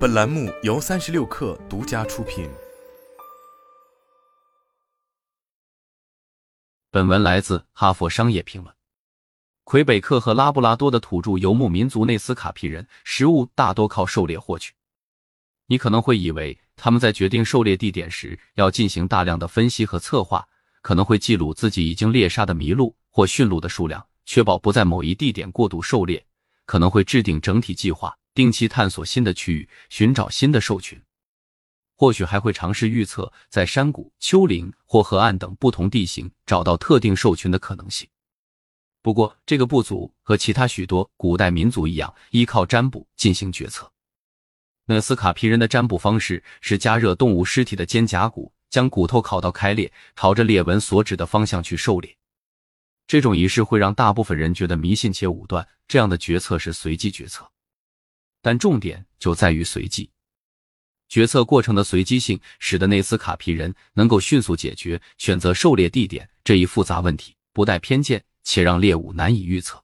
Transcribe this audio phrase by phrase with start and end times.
[0.00, 2.48] 本栏目由三十六氪独家出品。
[6.90, 8.74] 本文来自《哈佛商业评论》。
[9.64, 14.72] 魁北克和拉布拉多的土著游牧民族内斯卡皮人食物大多靠狩猎获取。
[15.66, 20.48] 你可能会以为他们在决定狩猎地点时要进行大量的分析和策划，
[20.80, 26.24] 可能会记录自己已经猎杀的麋鹿或驯鹿的数量，确保不在某一地点过度狩猎。
[26.64, 30.98] 可能会制定整体计划，定期探索新的区域，寻找新的兽群。
[31.94, 38.08] 或许还会尝试预测在山谷、丘陵或河岸等不同地形找到特定兽群的可能性。
[39.02, 43.92] 不过，这个部族和其他许多古代民族一样，依靠占卜进行决策。
[44.86, 52.16] 纳斯卡皮人的占卜方式是加热动物尸体的肩胛骨，将骨头烤到开裂，朝着裂纹所指的方向去狩猎。
[53.06, 55.68] 这种仪式会让大部分人觉得迷信且武断。
[55.86, 57.50] 这样的决策是随机决策，
[58.42, 60.10] 但重点就在于随机。
[61.08, 69.82] 决策过程的随机性，使得内斯卡皮人能够迅速解决选择狩猎地点这一复杂问题，不带偏见，且让猎物难以预测。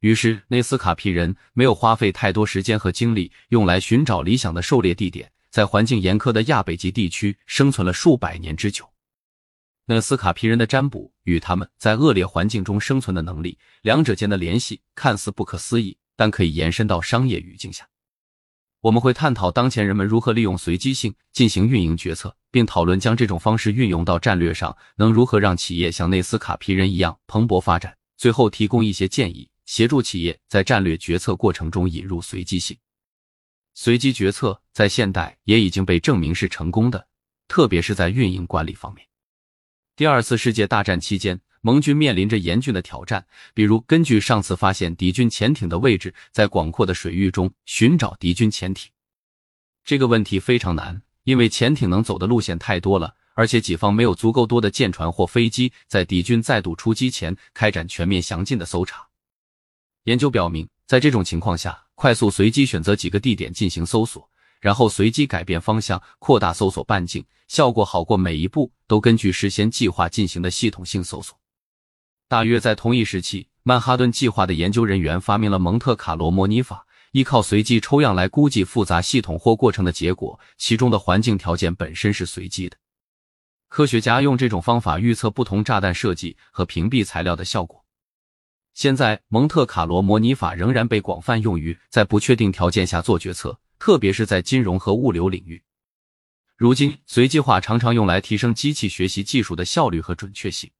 [0.00, 8.88] 于是，内斯卡皮人没有花费太多时间和精力用来寻找理想的狩猎地点，在环境严苛的亚北极地区生存了数百年之久。
[9.86, 17.88] 纳斯卡皮人的占卜与他们在恶劣环境中生存的能力，两者间的联系看似不可思议，但可以延伸到商业语境下。
[18.82, 27.96] 我们会探讨当前人们如何利用随机性进行运营决策，并讨论将这种方式运用到战略上，能如何让企业像内斯卡皮人一样蓬勃发展。
[28.18, 32.76] 最后，提供一些建议，协助企业在战略决策过程中引入随机性。
[33.72, 37.06] 随机决策在现代也已经被证明是成功的，
[37.48, 39.06] 特别是在运营管理方面。
[39.96, 48.90] 第二次世界大战期间，盟军面临着严峻的挑战，比如根据上次发现敌军潜艇的位置，在广阔的水域中寻找敌军潜艇。
[49.84, 59.06] 这个问题非常难，因为潜艇能走的路线太多了，而且己方没有足够多的舰船或飞机，在敌军再度出击前开展全面详尽的搜查。
[60.04, 64.28] 研究表明，在这种情况下，快速随机选择几个地点进行搜索。
[64.60, 71.39] 然后随机改变方向，扩大搜索半径，效果好过每一步都根据事先计划进行的系统性搜索。
[72.30, 82.76] 大约在同一时期，曼哈顿计划的研究人员发明了蒙特卡罗模拟法，依靠随机抽样来估计复杂系统或过程的结果，其中的环境条件本身是随机的。
[83.66, 87.84] 科学家用这种方法预测不同炸弹设计和屏蔽材料的效果。
[88.74, 93.58] 现在，蒙特卡罗模拟法仍然被广泛用于在不确定条件下做决策。
[93.80, 95.64] 特别是在金融和物流领域，
[96.56, 100.70] 如今随机化常常用来提升机器学习技术的效率和准确性。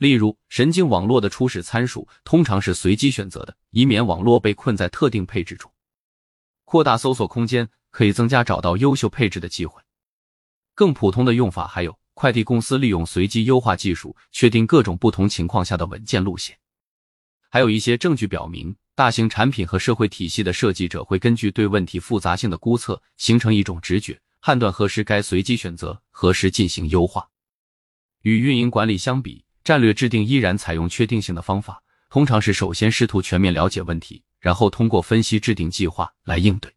[0.00, 5.70] 例如，神经网络的初始参数通常是随机选择的，以免网络被困在特定配置中。
[6.64, 9.82] 扩大搜索空间可以增加找到优秀配置的机会。
[10.74, 16.56] 更普通的用法还有，快递公司利用随机优化技术，确定各种不同情况下的稳健路线。
[17.50, 18.74] 还有一些证据表明。
[18.94, 27.28] 大型产品和社会体系的设计者会根据对问题复杂性的估测，形成一种直觉，判断何时该随机选择，何时进行优化。
[28.22, 36.74] 与运营管理相比，战略制定依然采用确定性的方法，通常是首先试图全面了解问题，然后通过分析制定计划来应对。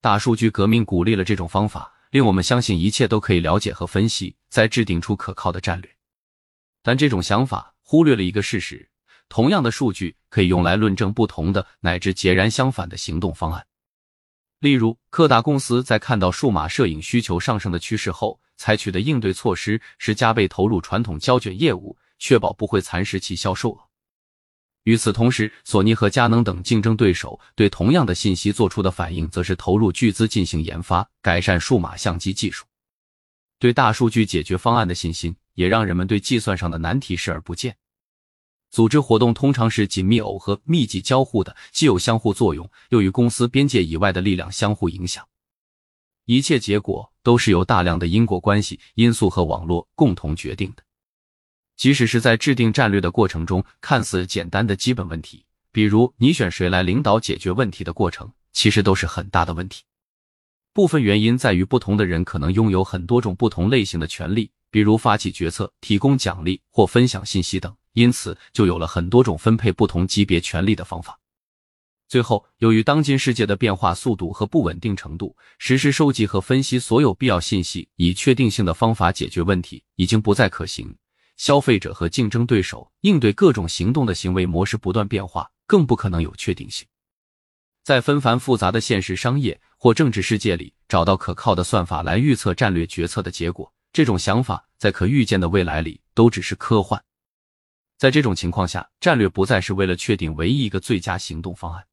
[0.00, 5.90] 大数据革命鼓励了这种方法，令我们相信一切都可以了解和分析，再制定出可靠的战略。
[6.82, 8.88] 但这种想法忽略了一个事实。
[9.28, 13.66] 同样的数据可以用来论证不同的乃至截然相反的行动方案。
[14.60, 23.78] 例如，柯达公司在看到数码摄影需求上升的趋势后，采取的应对措施是加倍投入传统胶卷业务，确保不会蚕食其销售额。
[24.84, 32.64] 与此同时，索尼和佳能等竞争对手对同样的信息做出的反应，则是投入巨资进行研发，改善数码相机技术。
[33.58, 37.76] 对大数据解决方案的信心，也让人们对计算上的难题视而不见。
[38.70, 45.26] 组织活动通常是紧密耦合、密集交互的，既有相互作用，又与公司边界以外的力量相互影响。
[46.28, 50.82] 一切结果都是由大量的因果关系、因素和网络共同决定的。
[51.74, 59.84] 即使是在制定战略的过程中，看似简单的基本问题，比如你选谁来领导解决问题的过程，其实都是很大的问题。
[60.74, 67.74] 部分原因在于不同的人可能拥有很多种不同类型的权利，比如发起决策、提供奖励或分享信息等。
[67.94, 71.17] 因此，就有了很多种分配不同级别权力的方法。
[72.08, 80.96] 最后，由于当今世界的变化速度和不稳定程度，实时收集和分析所有必要信息以确定性的方法解决问题已经不再可行。
[81.36, 86.88] 消费者和竞争对手应对各种行动的行为模式不断变化，更不可能有确定性。
[87.84, 97.02] 在纷繁复杂的现实商业或政治世界里找到可靠的算法来预测战略决策的结果，这种想法在可预见的未来里都只是科幻。
[97.98, 101.84] 在这种情况下，战略不再是为了确定唯一一个最佳行动方案，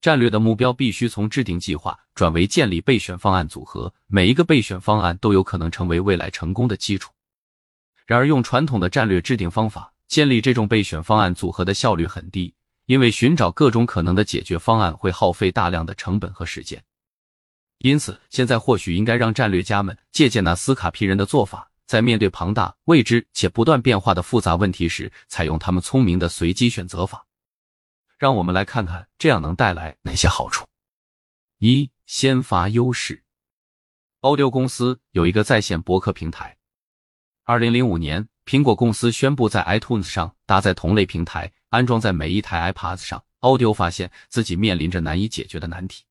[0.00, 7.12] 战略的目标必须从制定计划转为建立备选方案组合，每一个备选方案都有可能成为未来成功的基础。
[8.06, 12.54] 然而，用传统的战略制定方法建立这种备选方案组合的效率很低，
[12.86, 16.82] 因为寻找各种可能的解决方案会耗费大量的成本和时间。
[17.78, 21.70] 因此，现在或许应该让战略家们借鉴那斯卡皮人的做法。
[21.86, 27.26] 在面对庞大、未知且不断变化的复杂问题时，采用他们聪明的随机选择法。
[28.20, 30.66] 让我们来看看这样能带来哪些好处。
[31.56, 33.24] 一、先发优势。
[34.20, 36.58] Audio 公司有一个在线博客平台。
[37.44, 43.24] 二零零五年，苹果公司宣布在 iTunes 上搭载同类平台，安装在每一台 iPad 上。
[43.40, 46.04] Audio 发现自己面临着难以解决的难题。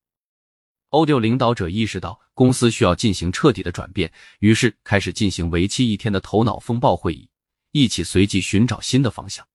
[0.88, 7.30] Audio 领导者意识到公司需要进行彻底的转变，于是开始进行为期一天的头脑风暴会议，
[7.70, 9.46] 一起随机寻找新的方向。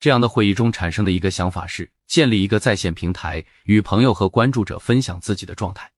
[0.00, 5.92] 这样的会议中产生的一个想法是建立一个在线平台，与朋友和关注者分享自己的状态。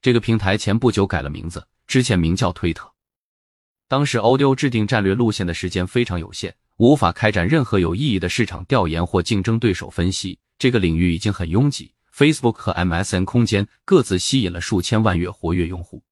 [0.00, 2.90] 这个平台前不久改了名字，之前名叫推特。
[3.86, 10.38] 当时 Audio 制定战略路线的时间非常有限，无法开展任何有意义的市场调研或竞争对手分析。
[10.58, 11.92] 这个领域已经很拥挤。
[12.14, 16.02] Facebook 和 MSN 空间各自吸引了数千万月活跃用户。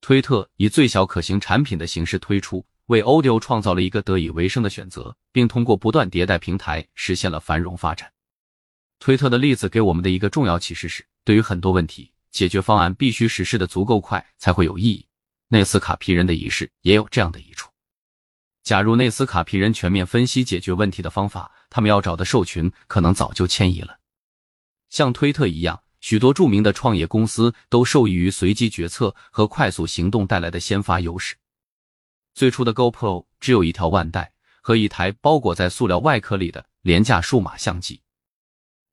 [0.00, 8.12] 推特以最小可行产品的形式推出，为 Audio 创造了一个得以为生的选择，并通过不断迭代平台实现了繁荣发展。
[8.98, 15.06] 推特的例子给我们的一个重要启示是：对于很多问题，解决方案必须实施的足够快才会有意义。
[15.46, 17.70] 内斯卡皮人的仪式也有这样的一处。
[18.64, 24.00] 假如内斯卡皮人全面分析解决问题的方法，他们要找的兽群可能早就迁移了。
[24.88, 31.36] 像推特一样，许多著名的创业公司都受益于随机决策和快速行动带来的先发优势。
[32.34, 34.32] 最初的 GoPro 只有一条腕带
[34.62, 38.02] 和一台包裹在塑料外壳里的廉价数码相机。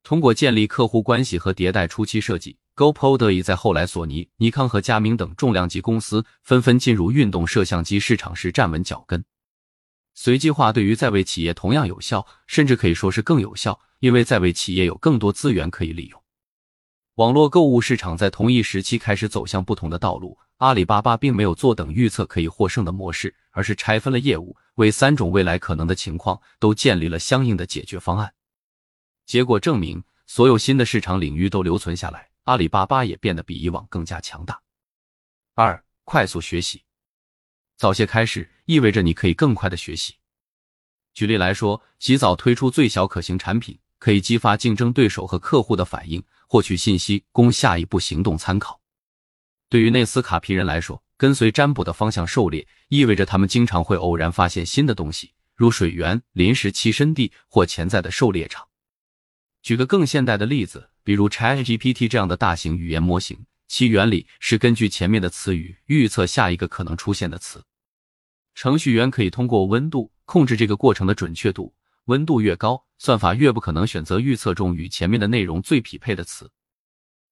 [0.04, 9.24] 通过建立客户关系和迭代初期设计，GoPro 得以在后来索尼、尼康和佳明等重量级公司纷纷进入运动摄像机市场时站稳脚跟。
[10.14, 13.80] 随机化对于在位企业同样有效，甚至可以说是更有效。
[14.00, 16.24] 因为在位企业有更多资源可以利用，
[17.16, 20.38] 网络购物市场在同一时期开始走向不同的道路。
[20.58, 28.34] 阿里巴巴并没有坐等预测可以获胜的模式，而是拆分了业务，为三种未来可能的情况都建立了相应的解决方案。
[29.26, 34.60] 结果证明，所有新的市场领域都留存下来，阿里巴巴也变得比以往更加强大。
[35.54, 36.84] 二、快速学习，
[37.76, 40.16] 早些开始意味着你可以更快的学习。
[41.14, 43.80] 举例来说，及早推出最小可行产品。
[44.00, 48.80] 可以激发竞争对手和客户的反应，获取信息供下一步行动参考。
[49.70, 58.68] 对于内斯卡皮人来说，跟随占卜的方向狩猎意味着他们经常会偶然发现新的东西，如水源、临时栖身地或潜在的狩猎场。
[59.62, 67.64] 举个更现代的例子，比如 ChatGPT 这样的大型语言模型，其原理是根据前面的词语预测下一个可能出现的词。
[68.56, 71.74] 程序员可以通过温度控制这个过程的准确度。
[72.06, 76.50] 温度越高，算法越不可能选择预测中与前面的内容最匹配的词。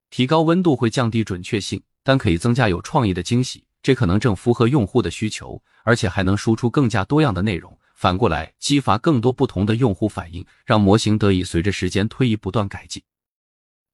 [0.10, 3.66] 提高温度会降低准确性，但可以增加有创意的惊喜。
[3.84, 7.78] 这可能正符合用户的需求，而且还能输出更加多样的内容。
[7.96, 13.04] 反过来，激发更多不同的用户反应，让模型得以随着时间推移不断改进。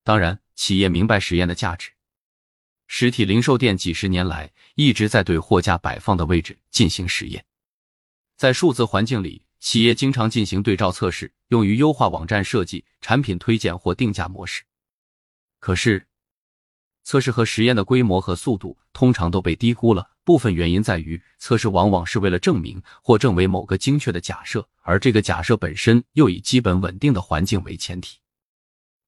[0.04, 1.90] 当然，企业明白实验的价值。
[2.88, 7.46] 实体零售店几十年来一直在对货架摆放的位置进行实验，
[8.36, 9.46] 在数字环境里。
[9.60, 14.64] 企业经常进行对照测试，用于优化网站设计、产品推荐或定价模式。
[15.60, 16.08] 可是，
[17.12, 20.12] 测试和实验的规模和速度通常都被低估了。
[20.24, 28.20] 部分原因在于，测试往往是为了证明或证伪某个精确的假设，而这个假设本身又以基本稳定的环境为前提。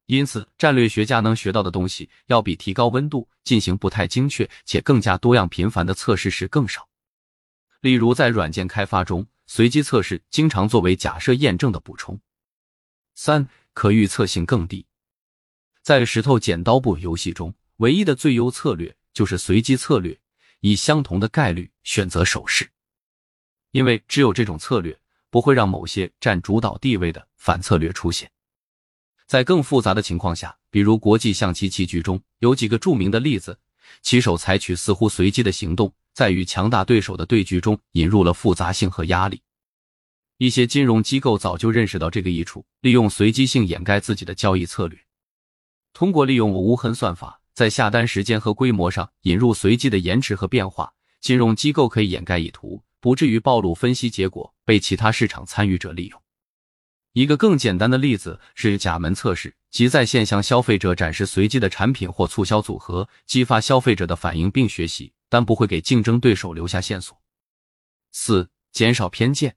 [0.04, 6.86] 因此，战略学家能学到的东西，要比提高温度、进行不太精确且更加多样频繁的测试时更少。
[7.80, 9.26] 例如，在软件开发中。
[9.46, 12.20] 随机测试经常作为假设验证的补充。
[13.14, 14.84] 三、可预测性更低。
[15.80, 20.18] 在石头剪刀布游戏中，唯一的最优策略就是随机策略，
[20.60, 22.66] 以相同的概率选择手势，
[23.72, 24.98] 因为只有这种策略
[25.28, 28.30] 不会让某些占主导地位的反策略出现。
[29.26, 33.58] 在更复杂的情况下，比如国际象棋棋局中，有几个著名的例子，
[34.00, 35.92] 棋手采取似乎随机的行动。
[36.14, 39.42] 在与强大对手的对局中，引入了复杂性和压力。
[40.38, 44.98] 一些金融机构早就认识到这个益处，利用随机性掩盖自己的交易策略。
[45.92, 56.20] 通过利用无痕算法，在下单时间和规模上引入随机的延迟和变化，金融机构可以掩盖意图，不至于暴露分析结果被其他市场参与者利用。
[57.12, 67.16] 一个更简单的例子是假门测试，即在线向消费者展示随机的产品或促销组合，激发消费者的反应并学习，但不会给竞争对手留下线索。
[68.10, 69.54] 四、减少偏见。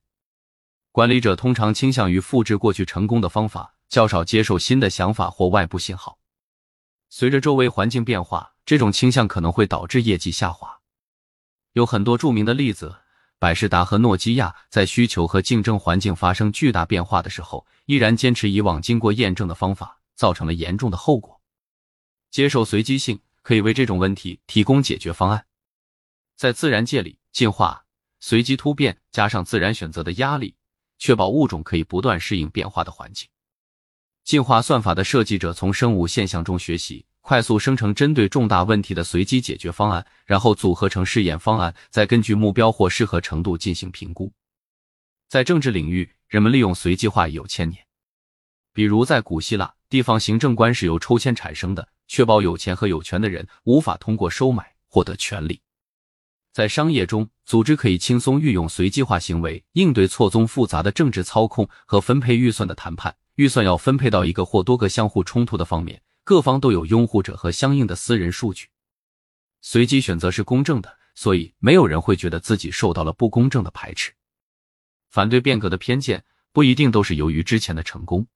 [0.92, 6.20] 管理者通常倾向于复制过去成功的方法，较少接受新的想法或外部信号。
[7.10, 10.82] 随着周围环境变化，这种倾向可能会导致业绩下滑。
[11.74, 12.98] 有很多著名的例子。
[13.40, 21.40] 百事达和诺基亚在需求和竞争环境发生巨大变化的时候，依然坚持以往经过验证的方法，造成了严重的后果。
[22.32, 25.46] 接受随机性可以为这种问题提供解决方案。
[26.36, 27.86] 在自然界里，进化、
[28.20, 30.56] 随机突变加上自然选择的压力，
[30.98, 33.30] 确保物种可以不断适应变化的环境。
[34.28, 37.06] 进化算法的设计者从生物现象中学习。
[37.22, 44.30] 快速生成针对重大问题的随机解决方案，然后组合成试验方案，再根据目标或适合程度进行评估。
[45.30, 47.82] 在政治领域，人们利用随机化已有千年。
[48.74, 55.62] 比如在古希腊，地方行政官是由抽签产生的，确保有钱和有权的人无法通过收买获得权利。
[56.52, 63.16] 在商业中，组织可以轻松运用随机化行为应对错综复杂的政治操控和分配预算的谈判。
[63.38, 66.02] 预算要分配到一个或多个相互冲突的方面。
[66.24, 68.68] 各方都有拥护者和相应的私人数据。
[69.62, 74.12] 随机选择是公正的，所以没有人会觉得自己受到了不公正的排斥。
[75.10, 78.28] 反对变革的偏见不一定都是由于之前的成功。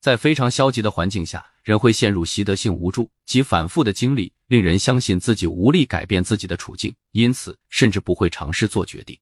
[0.00, 9.16] 在非常消极的环境下，人会陷入习得性无助及反复的经历，令人相信自己无力改变自己的处境，因此甚至不会尝试做决定。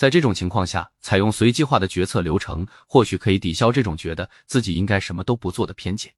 [0.00, 6.14] 在这种情况下，采用随机化的决策流程，或许可以抵消这种觉得自己应该什么都不做的偏见。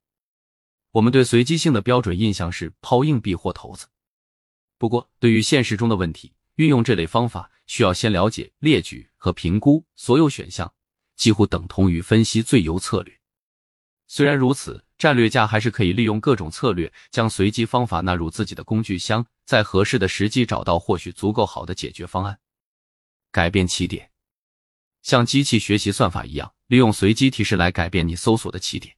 [0.93, 3.87] 我们对随机性的标准印象是抛硬币或骰子。
[4.79, 10.73] 不过，对于现实中的问题，运用这类方法需要先了解、列举和评估所有选项，
[11.17, 13.13] 几乎等同于分析最优策略。
[14.07, 22.39] 虽然如此，战略家还是可以利用各种策略，将随机方法纳入自己的工具箱，在合适的时机找到或许足够好的解决方案。
[23.33, 24.09] 改变起点，
[25.03, 28.95] 像机器学习算法一样，利用随机提示来改变你搜索的起点。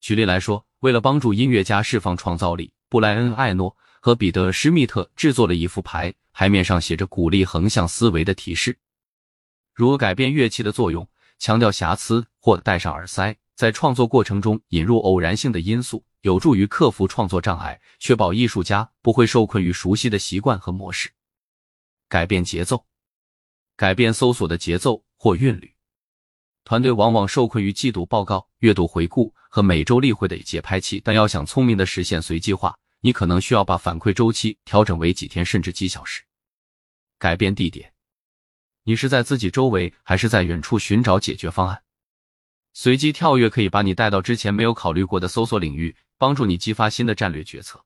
[0.00, 0.66] 举例来说。
[0.80, 8.78] 为了帮助音乐家释放创造力，布莱恩·艾诺和彼得·施密特制作了一副牌，牌面上写着鼓励横向思维的提示，
[9.72, 11.08] 如改变乐器的作用、
[11.38, 13.34] 强调瑕疵或戴上耳塞。
[13.54, 21.08] 在创作过程中引入偶然性的因素，有助于克服创作障碍，确保艺术家不会受困于熟悉的习惯和模式。
[22.10, 22.84] 改变节奏，
[23.76, 25.74] 改变搜索的节奏或韵律。
[26.64, 36.22] 团队往往受困于季度报告、月度回顾和每周例会的节拍器，但要想聪明的实现随机化，你可能需要把反馈周期调整为几天甚至几小时。
[37.18, 37.92] 改变地点，
[38.82, 41.82] 你是在自己周围还是在远处寻找解决方案？
[42.72, 47.84] 随机跳跃可以把你带到之前没有考虑过的搜索领域，帮助你激发新的战略决策。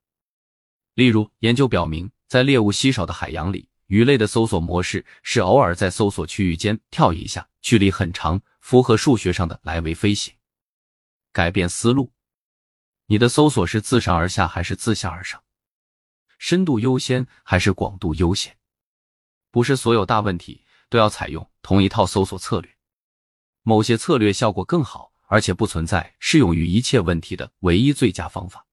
[0.95, 8.41] 例如，研究表明，在猎物稀少的海洋里，鱼类的搜索模式是偶尔在搜索区域间跳一下，距离很长。
[8.59, 10.31] 符合数学上的来回飞行。
[11.31, 12.13] 改变思路，
[13.07, 15.43] 你的搜索是自上而下还是自下而上？
[16.37, 18.55] 深度优先还是广度优先？
[19.49, 22.77] 不是所有大问题都要采用同一套搜索策略，
[23.63, 28.67] 某些策略效果更好，而且不存在适用于一切问题的唯一最佳方法。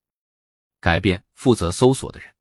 [0.79, 2.35] 改变负责搜索的人，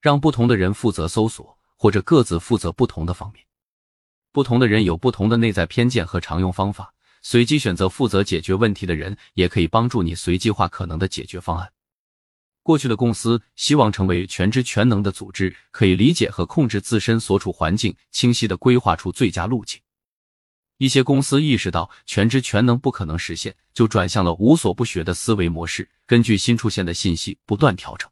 [0.00, 3.44] 让不同的人负责搜索，或者各自负责不同的方面。
[4.32, 11.72] 不同的人有不同的内在偏见和常用方法，随机选择负责解决问题的人，也可以帮助你随机化可能的解决方案。
[12.62, 19.80] 过去的公司希望成为全知全能的组织，可以理解和控制自身所处环境，清晰的规划出最佳路径。
[20.78, 28.10] 一些公司意识到全知全能不可能实现，就转向了无所不学的思维模式，根据新出现的信息不断调整。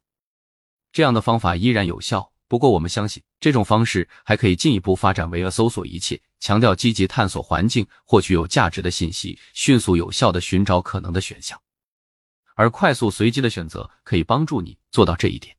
[0.92, 2.31] 这样的方法依然有效。
[2.52, 11.59] 不过，我们相信这种方式还可以进一步发展为了搜索一切，强调积极探索环境，获取有价值的信息，迅速有效的寻找可能的选项。
[12.54, 15.56] 而快速随机的选择可以帮助你做到这一点。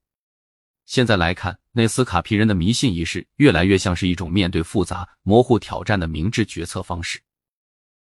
[0.85, 7.19] 现在来看，内斯卡皮人的迷信仪式越来越像是一种面对复杂、模糊挑战的明智决策方式。